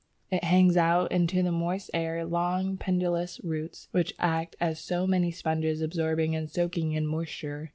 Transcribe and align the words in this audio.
It 0.31 0.43
hangs 0.43 0.77
out 0.77 1.11
into 1.11 1.43
the 1.43 1.51
moist 1.51 1.91
air 1.93 2.25
long 2.25 2.75
pendulous 2.75 3.39
roots 3.43 3.87
which 3.91 4.15
act 4.17 4.55
as 4.59 4.79
so 4.79 5.05
many 5.05 5.29
sponges 5.29 5.79
absorbing 5.79 6.35
and 6.35 6.49
soaking 6.49 6.93
in 6.93 7.05
moisture. 7.05 7.69